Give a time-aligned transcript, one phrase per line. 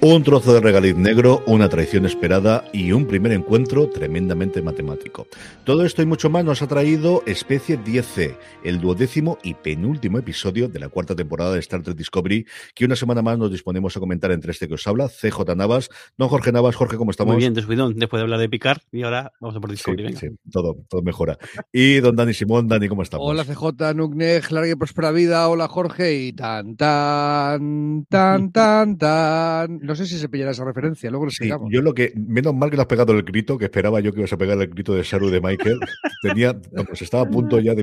[0.00, 5.26] Un trozo de regaliz negro, una traición esperada y un primer encuentro tremendamente matemático.
[5.64, 10.68] Todo esto y mucho más nos ha traído Especie 10C, el duodécimo y penúltimo episodio
[10.68, 14.00] de la cuarta temporada de Star Trek Discovery, que una semana más nos disponemos a
[14.00, 16.76] comentar entre este que os habla, CJ Navas, don Jorge Navas.
[16.76, 17.34] Jorge, ¿cómo estamos?
[17.34, 20.14] Muy bien, descuidón, después de hablar de picar y ahora vamos a por Discovery.
[20.14, 21.38] Sí, sí, todo, todo mejora.
[21.72, 23.28] Y don Dani Simón, Dani, ¿cómo estamos?
[23.28, 29.87] Hola CJ, Nuknej, larga y próspera vida, hola Jorge y tan, tan, tan, tan, tan
[29.88, 32.68] no sé si se pillará esa referencia, luego lo sí, Yo lo que, menos mal
[32.68, 34.94] que le has pegado el grito, que esperaba yo que ibas a pegar el grito
[34.94, 35.80] de Saru de Michael.
[36.22, 36.54] Tenía,
[36.86, 37.82] pues estaba a punto ya de,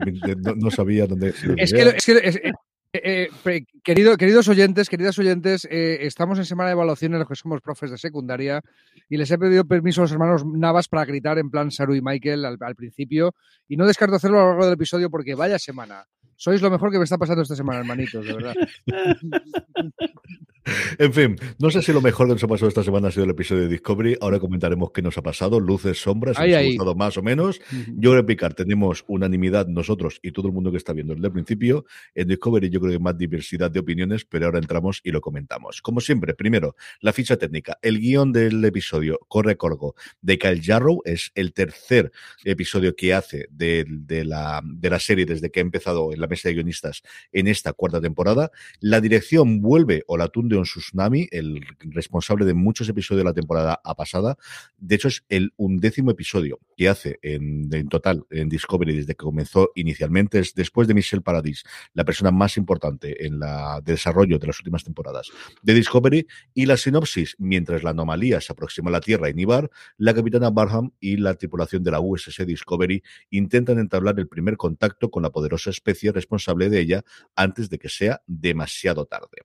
[0.55, 1.33] no, sabía dónde.
[1.57, 2.51] es, que, es que,
[2.93, 7.27] eh, eh, querido, queridos oyentes, queridas oyentes, eh, estamos en semana de evaluación en los
[7.27, 8.61] que somos profes de secundaria
[9.09, 12.01] y les he pedido permiso a los hermanos Navas para gritar en plan Saru y
[12.01, 13.33] Michael al, al principio
[13.67, 16.05] y no descarto hacerlo a lo largo del episodio porque vaya semana.
[16.35, 18.55] Sois lo mejor que me está pasando esta semana, hermanitos, de verdad.
[20.97, 23.25] En fin, no sé si lo mejor que nos ha pasado esta semana ha sido
[23.25, 24.17] el episodio de Discovery.
[24.19, 27.61] Ahora comentaremos qué nos ha pasado, luces, sombras, si nos ha gustado más o menos.
[27.95, 31.27] Yo creo que Picar tenemos unanimidad nosotros y todo el mundo que está viendo desde
[31.27, 31.85] el principio.
[32.15, 35.21] En Discovery yo creo que hay más diversidad de opiniones, pero ahora entramos y lo
[35.21, 35.81] comentamos.
[35.81, 37.77] Como siempre, primero, la ficha técnica.
[37.81, 41.01] El guion del episodio corre a cargo de Kyle Jarrow.
[41.05, 42.11] Es el tercer
[42.43, 43.85] episodio que hace de,
[44.25, 47.73] la, de la serie desde que ha empezado en la mesa de guionistas en esta
[47.73, 48.51] cuarta temporada.
[48.79, 53.33] La dirección vuelve o la tunde un Tsunami, el responsable de muchos episodios de la
[53.33, 54.37] temporada pasada.
[54.77, 59.71] De hecho, es el undécimo episodio que hace en, total en Discovery desde que comenzó
[59.75, 60.39] inicialmente.
[60.39, 64.83] Es después de Michelle Paradis, la persona más importante en la desarrollo de las últimas
[64.83, 65.29] temporadas
[65.61, 66.27] de Discovery.
[66.53, 70.49] Y la sinopsis, mientras la anomalía se aproxima a la Tierra en Ibar, la capitana
[70.49, 75.31] Barham y la tripulación de la USS Discovery intentan entablar el primer contacto con la
[75.31, 77.03] poderosa especie responsable de ella
[77.35, 79.43] antes de que sea demasiado tarde.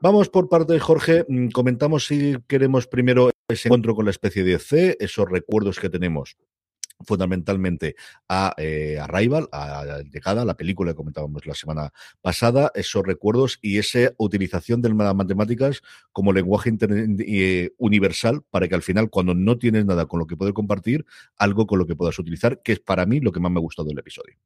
[0.00, 4.44] Vamos por parte de Jorge, mm, comentamos si queremos primero ese encuentro con la especie
[4.44, 6.36] de C, esos recuerdos que tenemos
[7.04, 7.96] fundamentalmente
[8.28, 13.58] a, eh, a Rival, a Llegada, la película que comentábamos la semana pasada, esos recuerdos
[13.62, 19.34] y esa utilización de las matemáticas como lenguaje eh, universal para que al final, cuando
[19.34, 22.72] no tienes nada con lo que poder compartir, algo con lo que puedas utilizar, que
[22.72, 24.36] es para mí lo que más me ha gustado del episodio.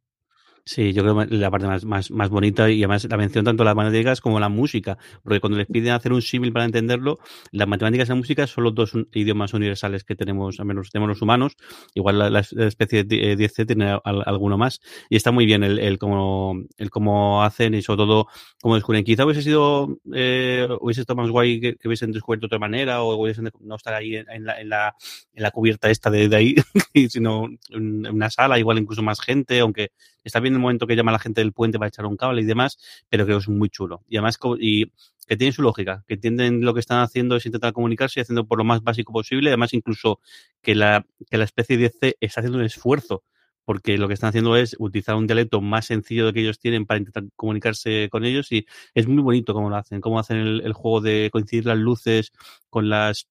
[0.66, 3.64] Sí, yo creo que la parte más, más, más bonita y además la mención tanto
[3.64, 7.18] las matemáticas como la música, porque cuando les piden hacer un símil para entenderlo,
[7.52, 11.10] las matemáticas y la música son los dos idiomas universales que tenemos, al menos tenemos
[11.10, 11.58] los humanos,
[11.92, 14.80] igual la, especie de 10C eh, tiene alguno más,
[15.10, 18.28] y está muy bien el, el, cómo, el cómo hacen y sobre todo
[18.62, 19.04] cómo descubren.
[19.04, 23.14] Quizá hubiese sido, eh, hubiese estado más guay que, hubiesen descubierto de otra manera o
[23.22, 24.94] hubiesen no estar ahí en, la, en, la,
[25.34, 26.54] en la cubierta esta de, de ahí,
[27.10, 29.90] sino en una sala, igual incluso más gente, aunque
[30.24, 32.44] está bien el momento que llama la gente del puente para echar un cable y
[32.44, 32.78] demás,
[33.08, 34.02] pero que es muy chulo.
[34.08, 34.86] Y además, y
[35.26, 38.46] que tiene su lógica, que entienden lo que están haciendo es intentar comunicarse y haciendo
[38.46, 39.50] por lo más básico posible.
[39.50, 40.20] Además, incluso
[40.62, 43.24] que la, que la especie de C está haciendo un esfuerzo
[43.64, 46.86] porque lo que están haciendo es utilizar un dialecto más sencillo de que ellos tienen
[46.86, 50.72] para intentar comunicarse con ellos y es muy bonito cómo lo hacen, cómo hacen el
[50.72, 52.32] juego de coincidir las luces
[52.68, 53.28] con las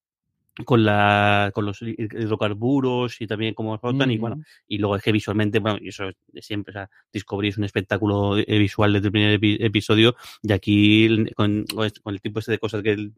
[0.65, 5.11] con la con los hidrocarburos y también cómo flotan y bueno y luego es que
[5.11, 9.11] visualmente bueno y eso siempre o sea Discovery es un espectáculo eh, visual desde el
[9.11, 13.09] primer episodio y aquí con, con, el tipo ese de cosas que,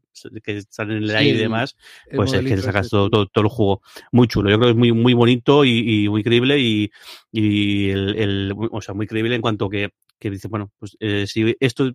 [0.44, 1.76] que salen en el aire y demás
[2.16, 3.82] pues es que sacas todo, todo, el juego
[4.14, 6.90] muy chulo yo creo que es muy muy bonito y, muy creíble y,
[7.34, 11.26] y el, el, o sea muy creíble en cuanto que que dice bueno pues eh,
[11.28, 11.92] si esto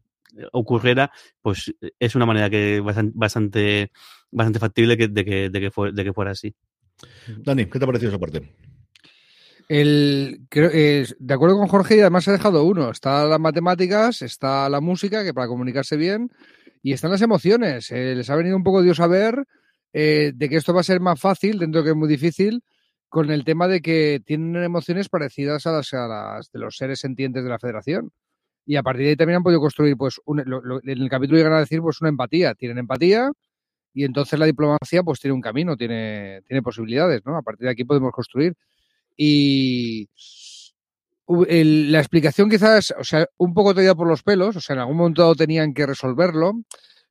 [0.53, 1.11] ocurriera,
[1.41, 3.91] pues es una manera que bastante,
[4.31, 6.55] bastante, factible de, que, de, que de que fuera así.
[7.39, 8.55] Dani, ¿qué te ha parecido esa parte?
[9.69, 12.91] El, de acuerdo con Jorge, y además he dejado uno.
[12.91, 16.31] Está las matemáticas, está la música, que para comunicarse bien,
[16.83, 17.91] y están las emociones.
[17.93, 19.47] Eh, les ha venido un poco Dios a ver
[19.93, 22.65] eh, de que esto va a ser más fácil, dentro de que es muy difícil,
[23.09, 26.99] con el tema de que tienen emociones parecidas a las, a las de los seres
[26.99, 28.11] sentientes de la federación
[28.71, 31.59] y a partir de ahí también han podido construir, pues, en el capítulo llegan a
[31.59, 32.55] decir, pues, una empatía.
[32.55, 33.33] Tienen empatía
[33.93, 37.37] y entonces la diplomacia, pues, tiene un camino, tiene, tiene posibilidades, ¿no?
[37.37, 38.55] A partir de aquí podemos construir.
[39.17, 40.09] Y
[41.27, 44.99] la explicación quizás, o sea, un poco te por los pelos, o sea, en algún
[44.99, 46.53] momento tenían que resolverlo,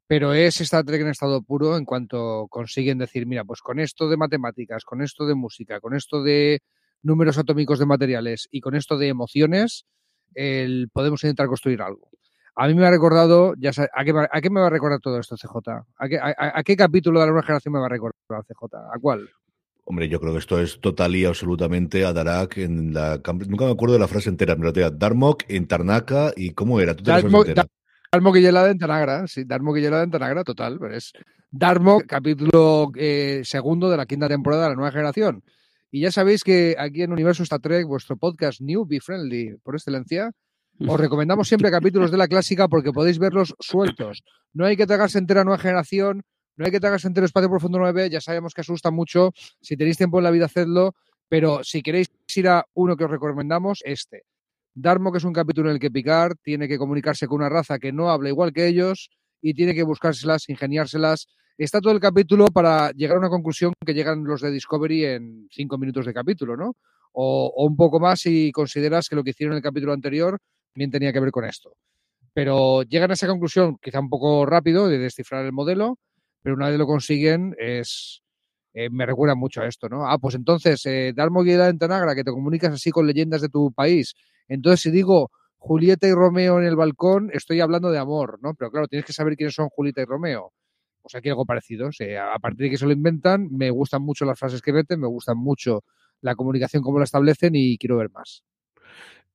[0.08, 4.08] pero es Star Trek en estado puro en cuanto consiguen decir, mira, pues con esto
[4.08, 6.62] de matemáticas, con esto de música, con esto de
[7.02, 9.86] números atómicos de materiales y con esto de emociones,
[10.34, 12.10] el podemos intentar construir algo.
[12.56, 15.70] A mí me ha recordado, ya ¿a, qué, me va a recordar todo esto, CJ?
[15.98, 18.76] ¿A qué, capítulo de la nueva generación me va a recordar, CJ?
[18.94, 19.30] ¿A cuál?
[19.86, 23.22] Hombre, yo creo que esto es total y absolutamente a Darak en la...
[23.48, 26.96] Nunca me acuerdo de la frase entera, pero te Darmok en Tarnaka y ¿cómo era?
[26.96, 27.12] ¿Tú te
[28.12, 30.80] Darmo Guillelada en Tanagra, sí, Darmo Guillelada en Tanagra, total.
[30.80, 31.14] Pero es
[31.52, 35.44] Darmo, capítulo eh, segundo de la quinta temporada de la nueva generación.
[35.92, 39.76] Y ya sabéis que aquí en Universo Star Trek, vuestro podcast New Be Friendly por
[39.76, 40.32] excelencia,
[40.88, 44.24] os recomendamos siempre capítulos de la clásica porque podéis verlos sueltos.
[44.54, 46.24] No hay que tragarse entera nueva generación,
[46.58, 49.32] no hay que tragarse entero espacio profundo 9, ya sabemos que asusta mucho.
[49.62, 50.94] Si tenéis tiempo en la vida, hacedlo.
[51.30, 54.24] Pero si queréis ir a uno que os recomendamos, este.
[54.74, 57.80] Darmo, que es un capítulo en el que Picard tiene que comunicarse con una raza
[57.80, 59.10] que no habla igual que ellos
[59.42, 61.28] y tiene que buscárselas, ingeniárselas.
[61.60, 65.48] Está todo el capítulo para llegar a una conclusión que llegan los de Discovery en
[65.52, 66.76] cinco minutos de capítulo, ¿no?
[67.12, 70.40] O, un poco más si consideras que lo que hicieron en el capítulo anterior
[70.74, 71.76] también tenía que ver con esto.
[72.34, 75.98] Pero llegan a esa conclusión quizá un poco rápido de descifrar el modelo,
[76.42, 78.22] pero una vez lo consiguen es...
[78.74, 80.08] Eh, me recuerda mucho a esto, ¿no?
[80.08, 83.50] Ah, pues entonces, eh, dar movilidad en Tanagra, que te comunicas así con leyendas de
[83.50, 84.14] tu país
[84.50, 88.56] entonces, si digo Julieta y Romeo en el balcón, estoy hablando de amor, ¿no?
[88.56, 90.52] Pero claro, tienes que saber quiénes son Julieta y Romeo.
[91.12, 91.90] Pues aquí algo parecido.
[91.90, 95.08] a partir de que se lo inventan, me gustan mucho las frases que meten, me
[95.08, 95.84] gustan mucho
[96.22, 98.44] la comunicación, cómo la establecen y quiero ver más.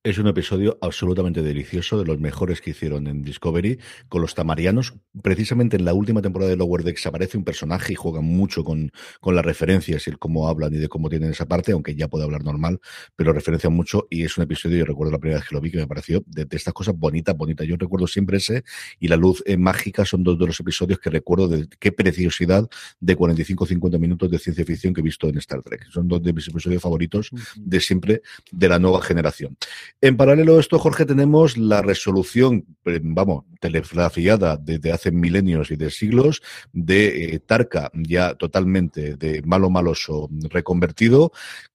[0.06, 3.78] Es un episodio absolutamente delicioso, de los mejores que hicieron en Discovery,
[4.10, 4.92] con los tamarianos.
[5.22, 8.92] Precisamente en la última temporada de Lower Decks aparece un personaje y juega mucho con,
[9.22, 12.08] con las referencias y el cómo hablan y de cómo tienen esa parte, aunque ya
[12.08, 12.80] puede hablar normal,
[13.16, 15.70] pero referencia mucho y es un episodio, yo recuerdo la primera vez que lo vi,
[15.70, 17.66] que me pareció de, estas cosas bonitas, bonitas.
[17.66, 18.62] Yo recuerdo siempre ese
[19.00, 22.68] y La Luz eh, Mágica son dos de los episodios que recuerdo de qué preciosidad
[23.00, 25.86] de 45-50 minutos de ciencia ficción que he visto en Star Trek.
[25.90, 28.20] Son dos de mis episodios favoritos de siempre
[28.52, 29.56] de la nueva generación.
[30.00, 35.76] En paralelo a esto, Jorge, tenemos la resolución, eh, vamos, telegrafiada desde hace milenios y
[35.76, 36.42] de siglos
[36.74, 41.32] de eh, Tarka, ya totalmente de malo maloso reconvertido,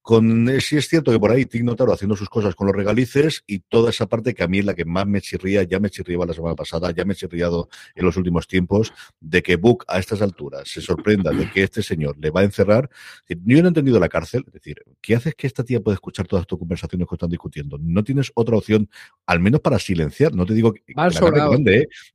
[0.10, 2.76] con, eh, sí es cierto que por ahí Tig Notaro haciendo sus cosas con los
[2.76, 5.80] regalices y toda esa parte que a mí es la que más me chirría, ya
[5.80, 9.56] me chirriaba la semana pasada, ya me he chirriado en los últimos tiempos, de que
[9.56, 12.90] Book a estas alturas se sorprenda de que este señor le va a encerrar.
[13.28, 16.28] Yo no he entendido la cárcel, es decir, ¿qué haces que esta tía pueda escuchar
[16.28, 17.78] todas tus conversaciones que están discutiendo?
[17.80, 18.90] No tienes otra opción,
[19.26, 20.84] al menos para silenciar, no te digo que,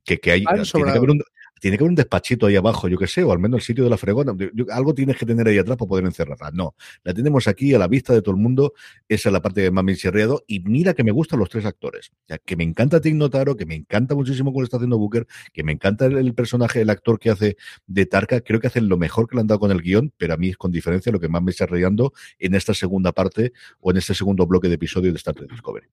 [0.03, 1.21] que, que, que hay, tiene que haber un,
[1.59, 3.83] tiene que haber un despachito ahí abajo, yo qué sé, o al menos el sitio
[3.83, 4.35] de la fregona.
[4.71, 6.51] algo tienes que tener ahí atrás para poder encerrarla.
[6.53, 8.73] No, la tenemos aquí a la vista de todo el mundo.
[9.07, 11.65] Esa es la parte que más me ha Y mira que me gustan los tres
[11.65, 12.11] actores.
[12.45, 15.71] que me encanta Tig Notaro, que me encanta muchísimo cómo está haciendo Booker, que me
[15.71, 17.57] encanta el, personaje, el actor que hace
[17.87, 18.41] de Tarka.
[18.41, 20.49] Creo que hacen lo mejor que le han dado con el guion, pero a mí
[20.49, 23.97] es con diferencia lo que más me está reando en esta segunda parte o en
[23.97, 25.87] este segundo bloque de episodio de Star Trek Discovery.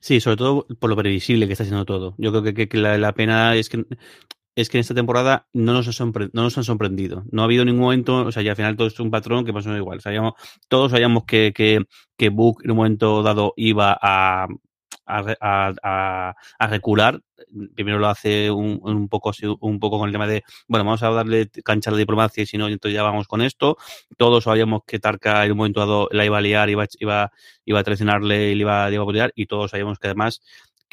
[0.00, 2.14] Sí, sobre todo por lo previsible que está haciendo todo.
[2.18, 3.84] Yo creo que, la, pena es que
[4.56, 7.24] es que en esta temporada no nos, no nos han sorprendido.
[7.32, 9.52] No ha habido ningún momento, o sea, ya al final todo es un patrón que
[9.52, 10.00] pasó igual.
[10.00, 10.34] Sabíamos,
[10.68, 11.84] todos sabíamos que, que,
[12.16, 14.46] que Book en un momento dado iba a,
[15.06, 17.20] a, a, recular.
[17.74, 21.10] Primero lo hace un, un, poco un poco con el tema de, bueno, vamos a
[21.10, 23.76] darle cancha a la diplomacia y si no, entonces ya vamos con esto.
[24.16, 27.32] Todos sabíamos que Tarka en un momento dado la iba a liar, iba, iba,
[27.64, 30.40] iba a traicionarle y le iba, iba a apoyar y todos sabíamos que además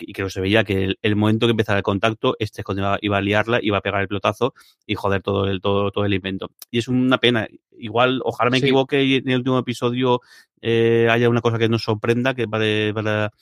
[0.02, 3.22] y que se veía que el, momento que empezara el contacto, este iba, iba, a
[3.22, 4.54] liarla, iba a pegar el pelotazo
[4.86, 6.52] y joder todo el, todo, todo el invento.
[6.70, 7.48] Y es una pena.
[7.78, 10.22] Igual, ojalá me equivoque y en el último episodio
[10.62, 13.34] eh, haya una cosa que nos sorprenda, que para, para,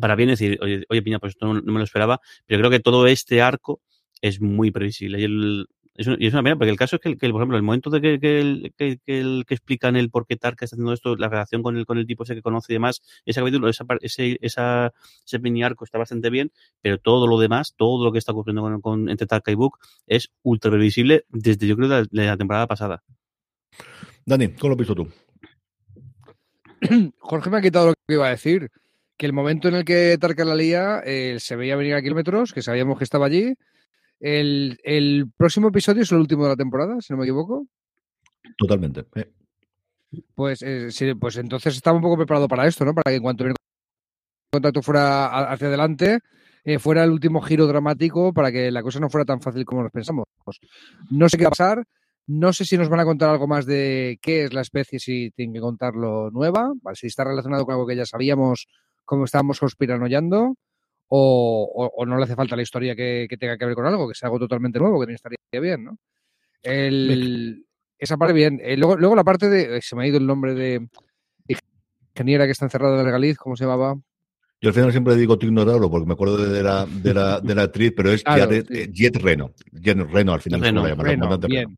[0.00, 2.70] para bien decir, oye, oye Piña, pues esto no, no, me lo esperaba, pero creo
[2.70, 3.80] que todo este arco
[4.20, 5.20] es muy previsible.
[5.20, 7.62] Y el, es y es una pena, porque el caso es que, por ejemplo, el
[7.62, 11.28] momento de que, que, que, que, explican el por qué Tarka está haciendo esto, la
[11.28, 14.38] relación con el, con el tipo ese que conoce y demás, ese capítulo, esa, ese,
[14.40, 14.92] esa,
[15.26, 18.62] ese mini arco está bastante bien, pero todo lo demás, todo lo que está ocurriendo
[18.62, 22.66] con, con entre Tarka y Book es ultra previsible desde yo creo de la, temporada
[22.66, 23.02] pasada.
[24.24, 25.08] Dani, ¿cómo lo has visto tú?
[27.18, 28.70] Jorge me ha quitado lo que iba a decir.
[29.22, 32.52] Que el momento en el que Tarka la lía eh, se veía venir a kilómetros,
[32.52, 33.54] que sabíamos que estaba allí,
[34.18, 37.68] el, próximo episodio es el último de la temporada, si no me equivoco.
[38.58, 39.04] Totalmente.
[40.34, 42.94] Pues, eh, pues entonces estaba un poco preparado para esto, ¿no?
[42.94, 43.54] Para que en cuanto el
[44.50, 46.18] contacto fuera hacia adelante,
[46.64, 49.84] eh, fuera el último giro dramático para que la cosa no fuera tan fácil como
[49.84, 50.24] nos pensamos.
[51.12, 51.84] No sé qué va a pasar.
[52.26, 55.30] No sé si nos van a contar algo más de qué es la especie, si
[55.30, 58.66] tienen que contarlo nueva, si está relacionado con algo que ya sabíamos,
[59.12, 60.54] como estábamos conspiranoyando
[61.08, 64.28] o, no le hace falta la historia que, tenga que ver con algo, que sea
[64.28, 65.98] algo totalmente nuevo, que también estaría bien, ¿no?
[67.98, 68.58] esa parte bien.
[68.64, 70.88] Eh, luego, luego la parte de, se me ha ido el nombre de
[72.14, 74.00] ingeniera que está encerrada en el Regaliz, ¿cómo se llamaba?
[74.62, 77.62] Yo al final siempre digo Tignotauro porque me acuerdo de la, de la, de la
[77.64, 79.52] actriz, pero es Jet, Reno.
[79.72, 81.76] Jet Reno al final Reno, se Reno, bien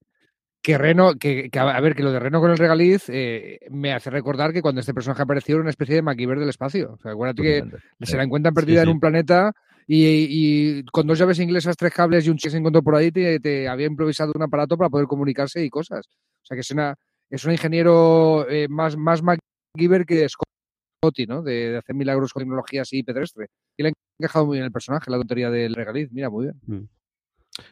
[0.64, 4.08] que Reno, que, a ver, que lo de Reno con el regaliz eh, me hace
[4.08, 6.94] recordar que cuando este personaje apareció era una especie de MacGyver del espacio.
[6.94, 9.52] O sea, acuérdate que se la encuentran perdida en un planeta
[9.86, 13.68] y, con dos llaves inglesas, tres cables y un chip se encontró por ahí, te,
[13.68, 16.06] había improvisado un aparato para poder comunicarse y cosas.
[16.08, 16.94] O sea que es, una,
[17.28, 21.42] es un ingeniero eh, más, más MacGyver que Scotty, ¿no?
[21.42, 23.48] De, hacer milagros con tecnología así pedestre.
[23.76, 26.10] Y le ha encajado muy bien el personaje, la tontería del regaliz.
[26.10, 26.60] Mira, muy bien.
[26.66, 26.88] Mm.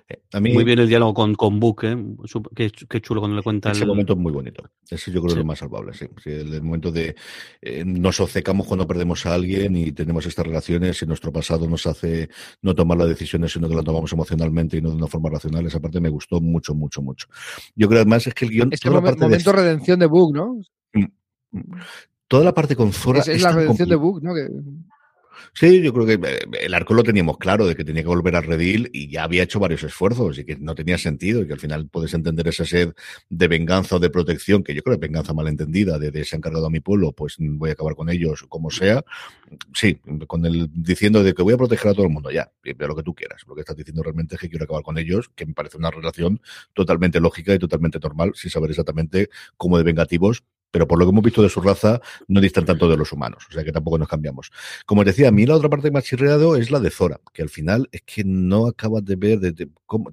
[0.09, 1.97] Eh, muy bien el diálogo con, con Book, ¿eh?
[2.55, 3.73] Qué, chulo cuando le cuenta.
[3.73, 4.63] Ese momento es muy bonito.
[4.89, 6.07] Ese yo creo que es lo más salvable, sí.
[6.27, 7.17] el, momento de
[7.61, 11.87] eh, nos obcecamos cuando perdemos a alguien y tenemos estas relaciones y nuestro pasado nos
[11.87, 12.29] hace
[12.63, 15.67] no tomar las decisiones, sino que las tomamos emocionalmente y no de una forma racional.
[15.67, 17.27] Esa parte me gustó mucho, mucho, mucho.
[17.75, 18.73] Yo creo además es que el guion.
[18.73, 20.61] Es el momento de redención de Book, ¿no?
[20.93, 21.81] Mm, mm.
[22.29, 23.21] Toda la parte con Zora.
[23.21, 24.33] Es, la redención de Book, ¿no?
[25.55, 28.37] Sí, yo creo que eh, el arco lo teníamos claro de que tenía que volver
[28.37, 31.53] a Redil y ya había hecho varios esfuerzos y que no tenía sentido y que
[31.53, 32.93] al final puedes entender esa sed
[33.29, 36.43] de venganza o de protección, que yo creo que venganza malentendida, de, de se han
[36.43, 39.05] cargado a mi pueblo, pues voy a acabar con ellos, como sea.
[39.75, 42.89] Sí, con el diciendo de que voy a proteger a todo el mundo, ya, pero
[42.89, 43.43] lo que tú quieras.
[43.47, 45.91] Lo que estás diciendo realmente es que quiero acabar con ellos, que me parece una
[45.91, 46.41] relación
[46.73, 51.11] totalmente lógica y totalmente normal, sin saber exactamente cómo de vengativos pero por lo que
[51.11, 53.99] hemos visto de su raza, no distan tanto de los humanos, o sea que tampoco
[53.99, 54.51] nos cambiamos.
[54.87, 57.21] Como decía, a mí la otra parte que me ha chirreado es la de Zora,
[57.33, 59.39] que al final es que no acabas de ver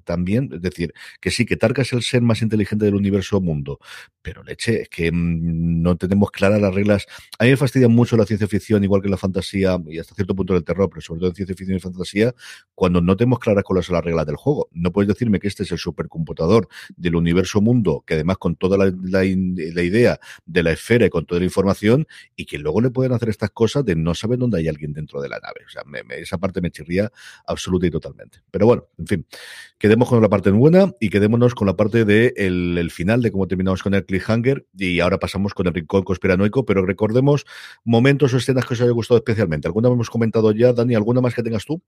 [0.04, 3.80] también, es decir, que sí, que Tarka es el ser más inteligente del universo mundo,
[4.20, 7.06] pero leche, es que mm, no tenemos claras las reglas.
[7.38, 10.34] A mí me fastidia mucho la ciencia ficción, igual que la fantasía, y hasta cierto
[10.34, 12.34] punto del terror, pero sobre todo en ciencia ficción y fantasía,
[12.74, 14.68] cuando no tenemos claras cuáles son las reglas del juego.
[14.72, 18.76] No puedes decirme que este es el supercomputador del universo mundo, que además con toda
[18.76, 23.12] la idea de la esfera y con toda la información y que luego le pueden
[23.12, 25.60] hacer estas cosas de no saber dónde hay alguien dentro de la nave.
[25.66, 25.82] O sea,
[26.16, 27.10] esa parte me chirría
[27.46, 28.40] absoluta y totalmente.
[28.50, 29.26] Pero bueno, en fin,
[29.78, 33.30] quedemos con la parte buena y quedémonos con la parte del de el final de
[33.30, 37.46] cómo terminamos con el cliffhanger y ahora pasamos con el rincón conspiranoico, pero recordemos
[37.84, 39.68] momentos o escenas que os haya gustado especialmente.
[39.68, 40.94] ¿Alguna hemos comentado ya, Dani?
[40.94, 41.80] ¿Alguna más que tengas tú?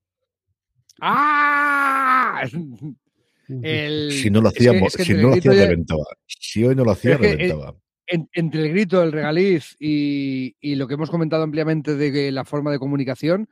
[1.01, 2.45] ¡Ah!
[3.47, 6.05] Si no lo hacíamos, si no lo hacía, reventaba.
[6.27, 7.75] Si hoy no lo hacía, reventaba
[8.07, 12.79] entre el grito, el regaliz y, lo que hemos comentado ampliamente de la forma de
[12.79, 13.49] comunicación,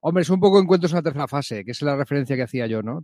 [0.00, 2.66] hombre, es un poco encuentros en la tercera fase, que es la referencia que hacía
[2.66, 3.02] yo, ¿no?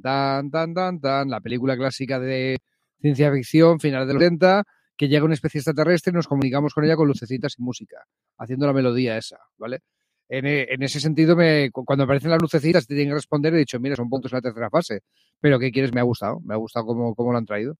[0.00, 2.58] Tan, tan, tan, tan, la película clásica de
[3.00, 4.64] ciencia ficción, finales de los 70,
[4.96, 8.04] que llega una especie extraterrestre y nos comunicamos con ella con lucecitas y música,
[8.38, 9.80] haciendo la melodía esa, ¿vale?
[10.28, 13.54] En, e, ese sentido, me, cuando aparecen las lucecitas, te tienen que responder.
[13.54, 15.02] He dicho, mira, son puntos en la tercera fase.
[15.40, 15.92] Pero, ¿qué quieres?
[15.92, 16.40] Me ha gustado.
[16.40, 17.76] Me ha gustado cómo lo han traído.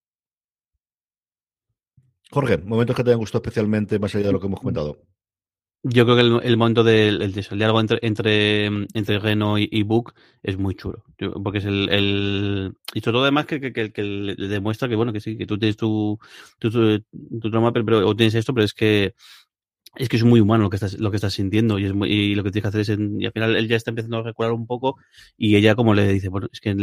[2.32, 4.98] Jorge, momentos que te hayan gustado especialmente más allá de lo que hemos comentado.
[5.84, 10.76] Yo creo que el, momento del, diálogo entre, entre, entre Reno y, Book es muy
[10.76, 11.04] chulo.
[11.42, 12.74] Porque es el, el.
[12.94, 15.76] Y sobre todo, además, que, que, que, demuestra que, bueno, que sí, que tú tienes
[15.76, 16.20] tu,
[16.60, 19.14] tu, tu, trauma, pero, o tienes esto, pero es que
[19.96, 22.34] es que es muy humano lo que estás, lo que estás sintiendo y, es y
[22.34, 24.52] lo que tienes que hacer es, y al final él ya está empezando a recular
[24.52, 24.96] un poco
[25.36, 26.74] y ella como le dice, bueno, es que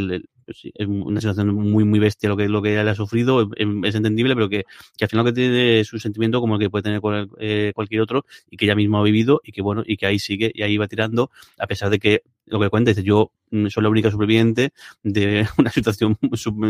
[0.46, 3.50] pues es una situación muy, muy bestia lo que, lo que ella le ha sufrido,
[3.84, 4.64] es entendible, pero que,
[4.96, 7.02] que al final que tiene es un sentimiento como el que puede tener
[7.40, 10.20] eh, cualquier otro y que ella misma ha vivido y que bueno, y que ahí
[10.20, 13.32] sigue y ahí va tirando, a pesar de que lo que cuenta dice, yo
[13.70, 14.72] soy la única superviviente
[15.04, 16.18] de una situación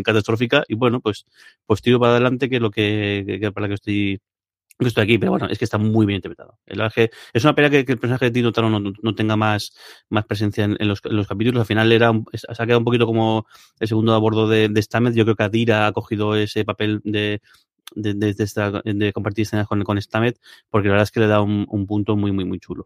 [0.04, 1.26] catastrófica y bueno, pues,
[1.66, 4.22] pues tiro para adelante que es lo que, que para que estoy
[4.88, 6.58] estoy aquí, pero bueno, es que está muy bien interpretado.
[6.66, 9.74] es una pena que, el personaje de Tino Taro no, tenga más,
[10.10, 11.60] más presencia en, los, capítulos.
[11.60, 13.46] Al final era se ha quedado un poquito como
[13.80, 14.88] el segundo a bordo de, de.
[15.14, 17.42] Yo creo que Adira ha cogido ese papel de,
[17.96, 21.66] de, de, compartir escenas con, con Stamet, porque la verdad es que le da un,
[21.88, 22.86] punto muy, muy, muy chulo.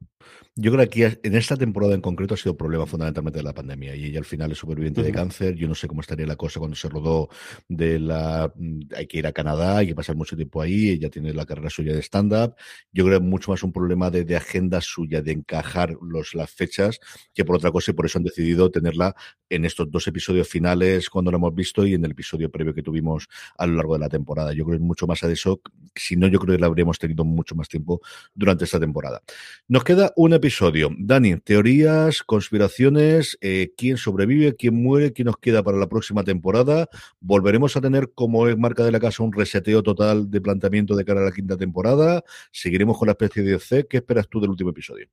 [0.56, 3.54] Yo creo que aquí en esta temporada en concreto ha sido problema fundamentalmente de la
[3.54, 5.56] pandemia y ella al final es superviviente de cáncer.
[5.56, 7.30] Yo no sé cómo estaría la cosa cuando se rodó
[7.68, 8.52] de la.
[8.56, 10.90] Mm, hay que ir a Canadá, hay que pasar mucho tiempo ahí.
[10.90, 12.56] Ella tiene la carrera suya de stand-up.
[12.92, 16.36] Yo creo que es mucho más un problema de, de, agenda suya, de encajar los,
[16.36, 17.00] las fechas,
[17.34, 19.16] que por otra cosa, y por eso han decidido tenerla
[19.50, 22.82] en estos dos episodios finales cuando lo hemos visto y en el episodio previo que
[22.82, 24.54] tuvimos a lo largo de la temporada.
[24.54, 25.60] Yo creo que mucho más a eso.
[25.96, 28.02] Si no, yo creo que la habríamos tenido mucho más tiempo
[28.34, 29.22] durante esta temporada.
[29.68, 30.90] Nos queda un episodio.
[30.98, 36.88] Dani, teorías, conspiraciones, eh, quién sobrevive, quién muere, quién nos queda para la próxima temporada.
[37.20, 41.06] Volveremos a tener como es marca de la casa un reseteo total de planteamiento de
[41.06, 42.24] cara a la quinta temporada.
[42.52, 43.88] Seguiremos con la especie de C.
[43.90, 45.08] ¿Qué esperas tú del último episodio?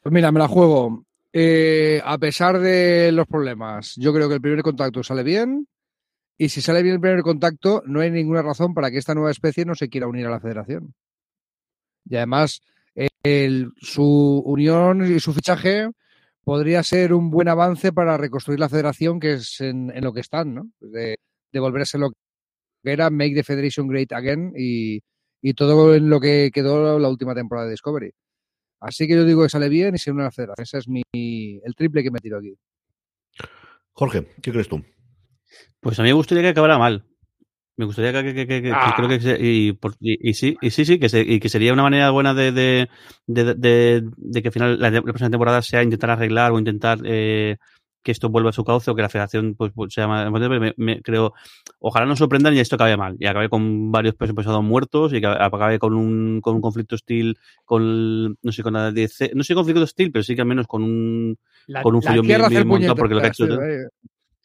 [0.00, 1.04] Pues mira, me la juego.
[1.32, 5.68] Eh, a pesar de los problemas, yo creo que el primer contacto sale bien.
[6.38, 9.30] Y si sale bien el primer contacto, no hay ninguna razón para que esta nueva
[9.30, 10.94] especie no se quiera unir a la federación.
[12.04, 12.60] Y además,
[13.80, 15.88] su unión y su fichaje
[16.44, 20.54] podría ser un buen avance para reconstruir la federación, que es en, lo que están,
[20.54, 20.70] ¿no?
[20.80, 21.16] De,
[21.52, 25.00] de, volverse lo que era, make the federation great again y,
[25.54, 28.12] todo en lo que quedó la última temporada de Discovery.
[28.80, 30.64] Así que yo digo que sale bien y se une a la federación.
[30.64, 32.54] Ese es mi, el triple que me tiro aquí.
[33.92, 34.82] Jorge, ¿qué crees tú?
[35.80, 37.04] Pues a mí me gustaría que acabara mal.
[37.76, 38.94] Me gustaría que, que, que, ah.
[38.96, 42.32] creo que y, y, sí, y sí, sí, que, y que sería una manera buena
[42.32, 42.88] de, de,
[43.26, 47.58] de, de, que al final la, próxima temporada sea intentar arreglar o intentar eh,
[48.06, 50.30] que esto vuelva a su cauce o que la federación pues, pues sea más,
[50.76, 51.34] me, creo
[51.80, 55.20] ojalá nos sorprendan y esto acabe mal y acabe con varios pesos pesados muertos y
[55.20, 59.42] que acabe con un, con un conflicto hostil con no sé con la DC, no
[59.42, 61.36] sé conflicto hostil pero sí que al menos con un
[61.82, 63.48] con un follón bien, montado porque lo que ha hecho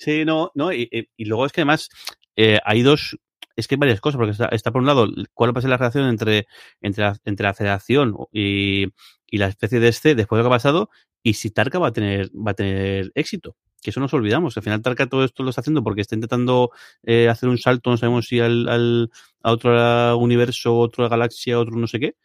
[0.01, 1.89] sí, no no y, y, luego es que además
[2.35, 3.17] eh, hay dos
[3.55, 5.69] es que hay varias cosas, porque está, está por un lado, cuál va a ser
[5.69, 6.47] la relación entre,
[6.81, 7.03] entre,
[7.43, 8.87] la, federación y,
[9.27, 10.89] y la especie de este después de lo que ha pasado
[11.23, 13.55] y si Tarka va a tener, va a tener éxito.
[13.81, 14.57] Que eso nos olvidamos.
[14.57, 16.71] Al final Tarka todo esto lo está haciendo porque está intentando
[17.03, 19.09] eh, hacer un salto, no sabemos si al,
[19.41, 22.15] a otro universo, otra galaxia, otro no sé qué.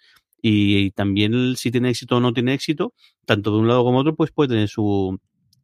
[0.43, 4.15] Y, también si tiene éxito o no tiene éxito, tanto de un lado como otro,
[4.15, 5.19] pues puede tener su,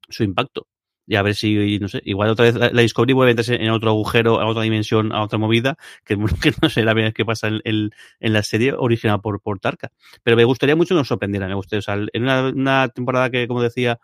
[0.08, 0.66] su impacto
[1.06, 3.70] y a ver si, no sé, igual otra vez la, Discovery vuelve a meterse en
[3.70, 6.16] otro agujero, a otra dimensión, a otra movida, que,
[6.62, 9.90] no sé la verdad que pasa en, en, la serie original por, por Tarka.
[10.22, 13.30] Pero me gustaría mucho que nos sorprendiera, me gustaría, o sea, en una, una temporada
[13.30, 13.98] que, como decía,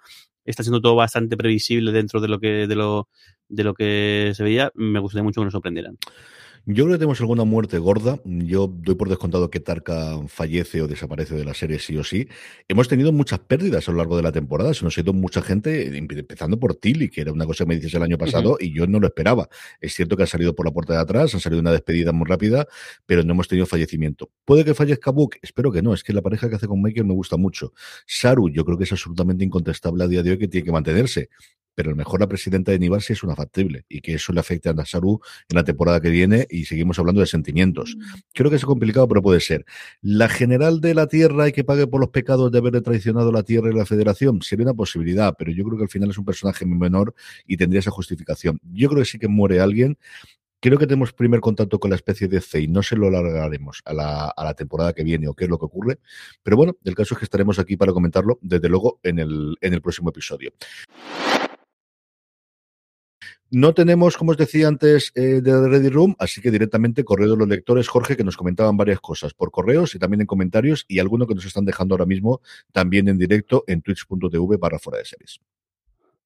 [0.45, 3.09] está siendo todo bastante previsible dentro de lo que, de lo,
[3.49, 5.99] de lo que se veía, me gustaría mucho que nos sorprendieran.
[6.71, 8.21] Yo creo que tenemos alguna muerte gorda.
[8.27, 12.29] Yo doy por descontado que Tarka fallece o desaparece de la serie sí o sí.
[12.69, 14.75] Hemos tenido muchas pérdidas a lo largo de la temporada.
[14.75, 17.77] Se nos ha ido mucha gente, empezando por Tilly, que era una cosa que me
[17.77, 19.49] dices el año pasado y yo no lo esperaba.
[19.81, 22.27] Es cierto que ha salido por la puerta de atrás, ha salido una despedida muy
[22.29, 22.67] rápida,
[23.07, 24.31] pero no hemos tenido fallecimiento.
[24.45, 25.37] ¿Puede que fallezca Book?
[25.41, 25.95] Espero que no.
[25.95, 27.73] Es que la pareja que hace con Michael me gusta mucho.
[28.07, 31.31] Saru, yo creo que es absolutamente incontestable a día de hoy que tiene que mantenerse
[31.79, 34.33] pero a lo mejor la presidenta de Nibar sí es una factible y que eso
[34.33, 37.95] le afecte a Nasaru en la temporada que viene y seguimos hablando de sentimientos.
[37.97, 38.03] Mm.
[38.35, 39.65] Creo que es complicado, pero puede ser.
[40.03, 43.45] La general de la Tierra y que pague por los pecados de haberle traicionado la
[43.45, 46.25] Tierra y la Federación sería una posibilidad, pero yo creo que al final es un
[46.25, 47.15] personaje menor
[47.47, 48.59] y tendría esa justificación.
[48.73, 49.99] Yo creo que sí que muere alguien,
[50.61, 53.81] Creo que tenemos primer contacto con la especie de C y no se lo alargaremos
[53.85, 56.01] a la, a la, temporada que viene o qué es lo que ocurre.
[56.43, 59.75] Pero bueno, el caso es que estaremos aquí para comentarlo, desde luego, en el, en
[59.75, 60.53] el próximo episodio.
[63.51, 67.37] No tenemos, como os decía antes, eh, de Ready Room, así que directamente correo de
[67.37, 70.99] los lectores, Jorge, que nos comentaban varias cosas por correos y también en comentarios y
[70.99, 75.07] alguno que nos están dejando ahora mismo también en directo en twitch.tv para fuera de
[75.07, 75.41] series.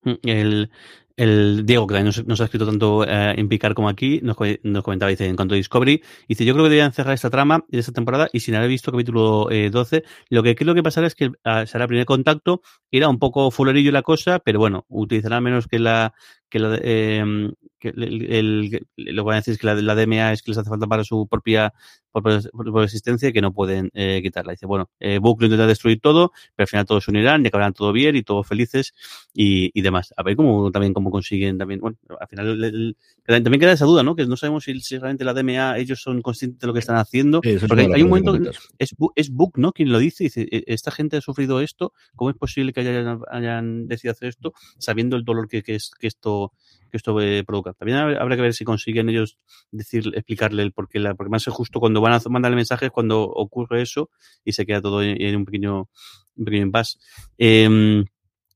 [0.02, 0.70] Mm, el,
[1.16, 4.36] el Diego, que también nos, ha escrito tanto eh, en Picar como aquí, nos,
[4.82, 7.78] comentaba, dice, en cuanto a Discovery, dice, yo creo que deberían cerrar esta trama de
[7.78, 11.14] esta temporada y sin haber visto capítulo 12, eh, lo que creo que pasará es
[11.14, 15.68] que uh, será primer contacto, irá un poco fulerillo la cosa, pero bueno, utilizará menos
[15.68, 16.14] que la,
[16.52, 20.32] que, la, eh, que el, lo que van a decir es que la, la, DMA
[20.32, 21.72] es que les hace falta para su propia
[22.12, 24.52] por, existencia y que no pueden eh, quitarla.
[24.52, 27.48] Dice, bueno, eh, Book lo intenta destruir todo, pero al final todos se unirán y
[27.48, 28.92] acabarán todo bien y todos felices
[29.32, 30.12] y, y demás.
[30.14, 34.02] A ver cómo también cómo consiguen también, bueno, al final el, también queda esa duda,
[34.02, 34.14] ¿no?
[34.14, 36.96] Que no sabemos si, si, realmente la DMA ellos son conscientes de lo que están
[36.96, 37.40] haciendo.
[37.40, 38.38] porque hay, un momento,
[38.78, 39.72] es, es Book, ¿no?
[39.72, 43.20] Quien lo dice, dice, e, esta gente ha sufrido esto, ¿cómo es posible que hayan,
[43.30, 46.41] hayan decidido hacer esto sabiendo el dolor que, que, es, que esto
[46.90, 47.72] que esto provoca.
[47.72, 49.38] También habrá que ver si consiguen ellos
[49.70, 52.90] decir, explicarle el por qué, la, porque más es justo cuando van a mandarle mensajes
[52.90, 54.10] cuando ocurre eso
[54.44, 55.88] y se queda todo en, un pequeño,
[56.36, 56.98] un pequeño impasse.
[57.38, 58.04] Eh,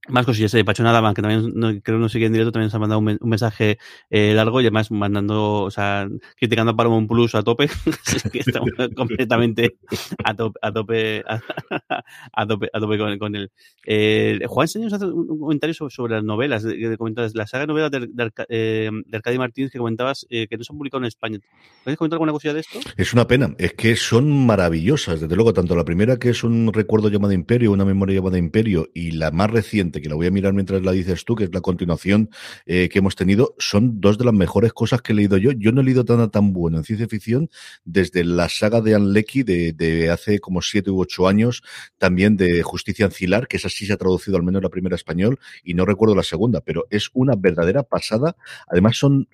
[0.08, 2.70] más cosillas de Pacho Nada que también no, creo que no sigue en directo, también
[2.70, 3.78] se ha mandado un, mensaje
[4.10, 7.68] eh, largo y además mandando, o sea, criticando a Paramount Plus a tope,
[8.32, 9.76] que estamos completamente
[10.24, 13.50] a tope, a tope, a, tope, a tope con, con él.
[13.84, 17.66] Eh, Juan Señor hace un comentario sobre, sobre las novelas, de, comentabas, la saga de
[17.66, 21.02] novelas de, de, eh, de Arcadio Martínez que comentabas eh, que no se han publicado
[21.02, 21.38] en España.
[21.84, 22.78] ¿Puedes comentar alguna cosilla de esto?
[22.96, 26.72] Es una pena, es que son maravillosas, desde luego, tanto la primera que es un
[26.72, 30.30] recuerdo llamado Imperio, una memoria llamada Imperio, y la más reciente que la voy a
[30.30, 32.30] mirar mientras la dices tú, que es la continuación
[32.66, 35.52] eh, que hemos tenido, son dos de las mejores cosas que he leído yo.
[35.52, 37.50] Yo no he leído nada tan bueno en ciencia ficción
[37.84, 38.96] desde la saga de
[39.44, 41.62] de, de hace como siete u ocho años,
[41.98, 45.38] también de Justicia Ancilar, que esa sí se ha traducido al menos la primera español,
[45.64, 48.36] y no recuerdo la segunda, pero es una verdadera pasada.
[48.68, 49.28] Además son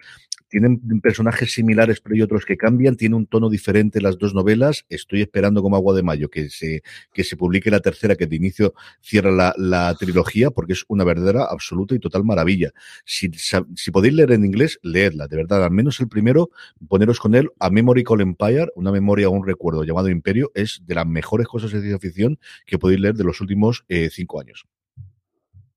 [0.53, 4.85] tienen personajes similares, pero hay otros que cambian, tiene un tono diferente las dos novelas.
[4.91, 6.83] Estoy esperando como agua de mayo que se,
[7.15, 11.05] que se publique la tercera, que de inicio cierra la, la trilogía, porque es una
[11.05, 12.71] verdadera, absoluta y total maravilla.
[13.07, 16.51] Si, si podéis leer en inglés, leedla, de verdad, al menos el primero,
[16.87, 20.83] poneros con él, A Memory Call Empire, una memoria o un recuerdo llamado Imperio, es
[20.85, 24.39] de las mejores cosas de ciencia ficción que podéis leer de los últimos eh, cinco
[24.39, 24.67] años.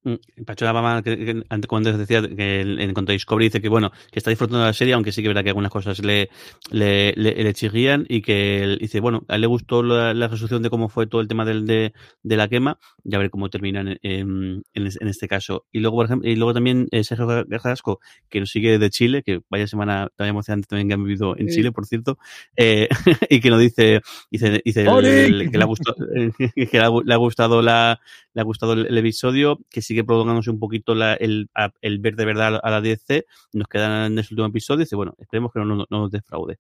[0.06, 3.92] Mm, Pacho Obama, que, como antes decía, que en cuanto a Discovery dice que bueno,
[4.12, 6.30] que está disfrutando de la serie, aunque sí que verá que algunas cosas le,
[6.70, 10.90] le, le, chirrían y que dice, bueno, a él le gustó la, resolución de cómo
[10.90, 15.08] fue todo el tema del, de, de la quema, ya ver cómo terminan en, en,
[15.08, 15.66] este caso.
[15.72, 19.24] Y luego, por ejemplo, y luego también eh, Sergio Garjasco, que nos sigue de Chile,
[19.24, 22.20] que vaya semana tan emocionante también que han vivido en Chile, por cierto,
[22.56, 22.90] eh,
[23.30, 25.98] y que nos dice, dice, dice que, le ha gustado,
[26.56, 28.00] que le ha gustado la,
[28.36, 31.50] le ha gustado el, episodio, que sigue prolongándose un poquito el,
[31.82, 33.26] el, ver de verdad a la DC.
[33.54, 36.58] Nos quedan en ese último episodio y dice, bueno, esperemos que no nos defraude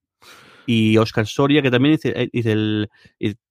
[0.65, 2.89] y Oscar Soria, que también dice, eh, dice el,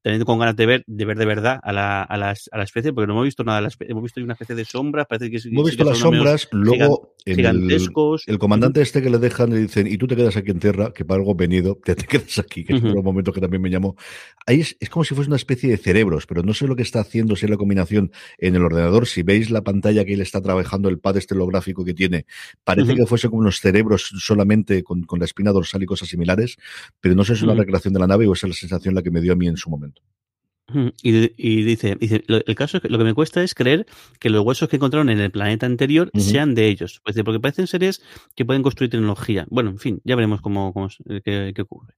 [0.05, 2.65] teniendo con ganas de ver, de ver de verdad a la, a la, a la
[2.65, 5.31] especie, porque no hemos visto nada, la especie, hemos visto una especie de sombras, parece
[5.31, 8.25] que Hemos visto las sombras, luego gigantescos.
[8.27, 10.93] El, comandante este que le dejan le dicen, y tú te quedas aquí en tierra,
[10.93, 13.41] que para algo venido, te, te quedas aquí, que es uno de los momentos que
[13.41, 13.97] también me llamó.
[14.47, 16.83] Ahí es, es, como si fuese una especie de cerebros, pero no sé lo que
[16.83, 20.21] está haciendo, si es la combinación en el ordenador, si veis la pantalla que él
[20.21, 22.27] está trabajando, el pad estelográfico que tiene,
[22.63, 26.59] parece que fuese como unos cerebros solamente con, con la espina dorsal y cosas similares,
[27.05, 29.03] pero no sé si es una recreación de la nave o es la sensación la
[29.03, 30.01] que me dio a mí en su momento.
[30.73, 33.87] Y, dice, dice, el caso es que lo que me cuesta es creer
[34.19, 37.03] que los huesos que encontraron en el planeta anterior sean de ellos.
[37.05, 38.03] Pues, porque parecen seres
[38.35, 39.47] que pueden construir tecnología.
[39.51, 40.89] Bueno, en fin, ya veremos cómo, cómo
[41.25, 41.93] qué, ocurre.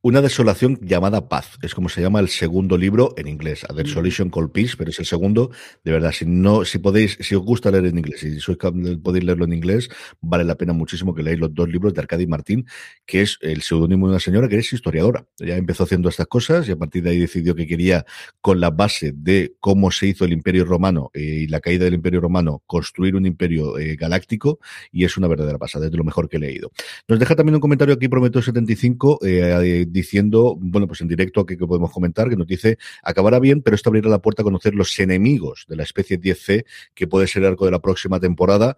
[0.00, 3.64] Una desolación llamada paz, es como se llama el segundo libro en inglés.
[3.68, 5.50] A Desolation Called Peace, pero es el segundo.
[5.82, 8.58] De verdad, si no, si podéis, si os gusta leer en inglés, y si sois
[8.58, 9.88] podéis leerlo en inglés,
[10.20, 12.66] vale la pena muchísimo que leáis los dos libros de Arcadi Martín,
[13.06, 15.26] que es el seudónimo de una señora que es historiadora.
[15.38, 18.03] Ya empezó haciendo estas cosas y a partir de ahí decidió que quería
[18.40, 21.94] con la base de cómo se hizo el Imperio Romano eh, y la caída del
[21.94, 24.58] Imperio Romano, construir un imperio eh, galáctico
[24.92, 26.70] y es una verdadera pasada, es de lo mejor que he leído.
[27.08, 31.66] Nos deja también un comentario aquí Prometeo75 eh, diciendo, bueno, pues en directo que, que
[31.66, 34.98] podemos comentar, que nos dice, acabará bien, pero esto abrirá la puerta a conocer los
[34.98, 36.64] enemigos de la especie 10C,
[36.94, 38.76] que puede ser el arco de la próxima temporada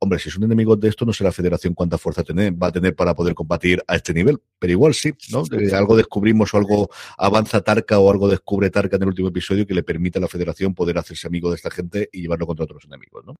[0.00, 2.72] hombre, si es un enemigo de esto, no sé la federación cuánta fuerza va a
[2.72, 4.38] tener para poder combatir a este nivel.
[4.58, 5.42] Pero igual sí, ¿no?
[5.72, 9.74] algo descubrimos o algo avanza Tarka o algo descubre Tarka en el último episodio que
[9.74, 12.84] le permite a la federación poder hacerse amigo de esta gente y llevarlo contra otros
[12.84, 13.36] enemigos, ¿no?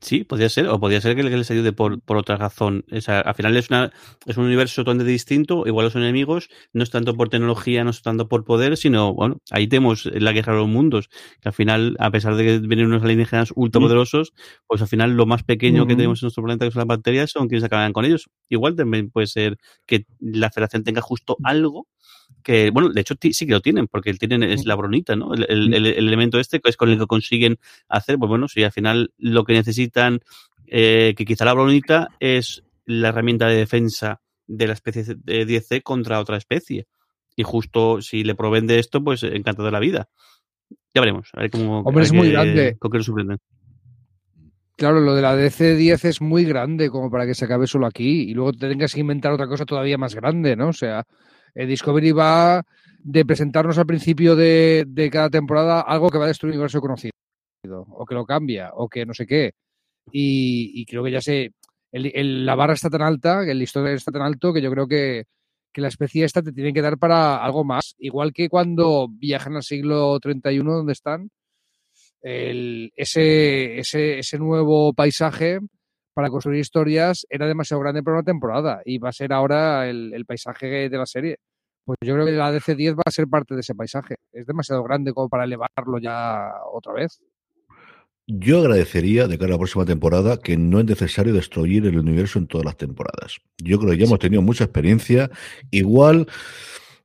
[0.00, 2.84] Sí, podría ser, o podría ser que les ayude por, por otra razón.
[3.08, 3.92] al final es, una,
[4.26, 8.00] es un universo totalmente distinto, igual los enemigos, no es tanto por tecnología, no es
[8.00, 11.08] tanto por poder, sino, bueno, ahí tenemos la guerra de los mundos,
[11.40, 14.34] que al final, a pesar de que vienen unos alienígenas ultrapoderosos,
[14.68, 17.32] pues al final lo más pequeño que tenemos en nuestro planeta, que son las bacterias,
[17.32, 18.30] son quienes acaban con ellos.
[18.48, 21.88] Igual también puede ser que la federación tenga justo algo
[22.42, 25.34] que, bueno, de hecho sí que lo tienen, porque tienen es la bronita, ¿no?
[25.34, 28.72] El, el, elemento este que es con el que consiguen hacer, pues bueno, si al
[28.72, 30.20] final lo que necesitan,
[30.66, 35.82] eh, que quizá la bronita es la herramienta de defensa de la especie de 10C
[35.82, 36.86] contra otra especie.
[37.36, 40.08] Y justo si le proveen de esto, pues encantado de la vida.
[40.94, 41.28] Ya veremos.
[41.34, 42.76] A ver cómo, Hombre, es muy grande.
[44.76, 48.30] Claro, lo de la DC-10 es muy grande como para que se acabe solo aquí
[48.30, 50.68] y luego te tengas que inventar otra cosa todavía más grande, ¿no?
[50.68, 51.04] O sea,
[51.54, 52.64] el Discovery va
[52.98, 57.12] de presentarnos al principio de, cada temporada algo que va a destruir el universo conocido,
[57.64, 59.52] o que lo cambia, o que no sé qué.
[60.10, 61.52] Y, creo que ya sé,
[61.92, 65.24] la barra está tan alta, el listón está tan alto, que yo creo que,
[65.74, 67.94] la especie esta te tiene que dar para algo más.
[67.98, 71.30] Igual que cuando viajan al siglo 31, donde están,
[72.20, 75.60] ese, ese, ese nuevo paisaje
[76.18, 80.24] para construir historias era demasiado grande para una temporada y va a ser ahora el,
[80.26, 81.36] paisaje de la serie.
[81.84, 84.16] Pues yo creo que la DC-10 va a ser parte de ese paisaje.
[84.32, 87.20] Es demasiado grande como para elevarlo ya otra vez.
[88.26, 92.40] Yo agradecería de cara a la próxima temporada que no es necesario destruir el universo
[92.40, 93.38] en todas las temporadas.
[93.56, 95.30] Yo creo que ya hemos tenido mucha experiencia.
[95.70, 96.26] Igual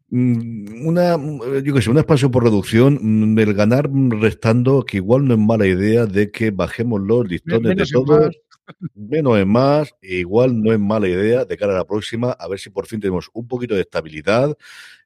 [0.09, 1.17] mm, una,
[1.61, 5.67] yo que sé, una expansión por reducción, el ganar restando, que igual no es mala
[5.67, 8.35] idea de que bajemos los listones de todos
[8.95, 12.59] menos es más, igual no es mala idea de cara a la próxima, a ver
[12.59, 14.55] si por fin tenemos un poquito de estabilidad.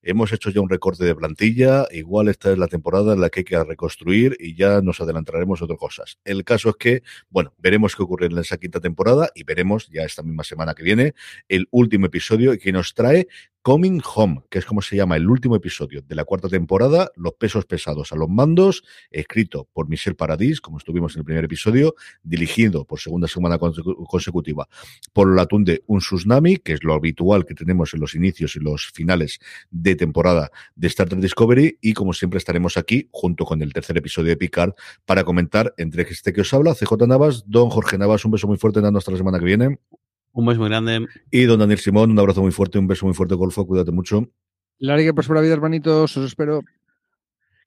[0.02, 3.41] Hemos hecho ya un recorte de plantilla, igual esta es la temporada en la que
[3.41, 6.20] hay que reconstruir y ya nos adelantaremos a otras cosas.
[6.24, 10.04] El caso es que, bueno, veremos qué ocurre en esa quinta temporada y veremos ya
[10.04, 11.13] esta misma semana que viene
[11.50, 13.28] el último episodio que nos trae
[13.67, 17.34] Coming Home, que es como se llama el último episodio de la cuarta temporada, Los
[17.34, 21.93] pesos pesados a los mandos, escrito por Michel Paradis, como estuvimos en el primer episodio,
[22.23, 24.69] dirigido por segunda semana consecutiva
[25.12, 28.56] por el atún de un tsunami, que es lo habitual que tenemos en los inicios
[28.56, 33.43] y los finales de temporada de Star Trek Discovery, y como siempre estaremos aquí, junto
[33.43, 37.43] con el tercer episodio de Picard, para comentar entre este que os habla, CJ Navas,
[37.45, 39.77] don Jorge Navas, un beso muy fuerte, en hasta la semana que viene.
[40.38, 41.08] Un beso muy grande.
[41.32, 44.30] Y don Daniel Simón, un abrazo muy fuerte, un beso muy fuerte, Golfo, cuídate mucho.
[44.78, 46.62] Larga y próspera vida, hermanitos, os espero.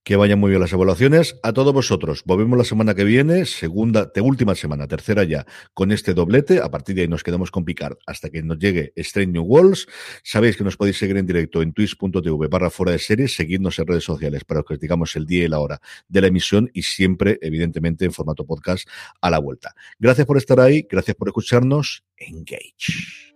[0.02, 1.38] Que vayan muy bien las evaluaciones.
[1.42, 5.92] A todos vosotros, volvemos la semana que viene, segunda, de última semana, tercera ya, con
[5.92, 6.60] este doblete.
[6.60, 9.86] A partir de ahí nos quedamos con Picard hasta que nos llegue Strange New Worlds.
[10.22, 13.86] Sabéis que nos podéis seguir en directo en twitch.tv barra fuera de series, seguidnos en
[13.86, 16.82] redes sociales para que os digamos el día y la hora de la emisión y
[16.82, 18.88] siempre, evidentemente, en formato podcast
[19.20, 19.74] a la vuelta.
[19.98, 22.04] Gracias por estar ahí, gracias por escucharnos.
[22.16, 23.29] Engage.